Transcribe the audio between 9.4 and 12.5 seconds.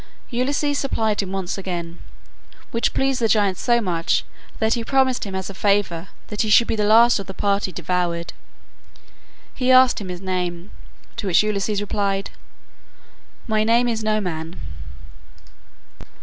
He asked his name, to which Ulysses replied,